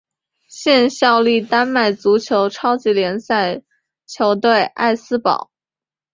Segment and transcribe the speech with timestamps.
[0.47, 3.61] 现效力丹麦足球超级联赛
[4.07, 5.51] 球队艾斯堡。